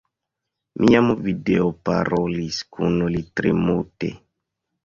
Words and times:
Mi 0.79 0.89
jam 0.93 1.11
videoparolis 1.27 2.63
kun 2.77 2.99
li 3.17 3.23
tre 3.41 3.55
multe. 3.63 4.11